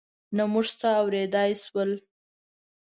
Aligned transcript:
نه 0.35 0.43
موږ 0.51 0.67
څه 0.79 0.87
اورېدای 1.01 1.51
شول. 1.63 1.91